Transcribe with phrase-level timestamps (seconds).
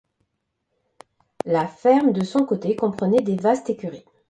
[1.45, 4.03] La ferme de son côté comprenait des vastes écuries.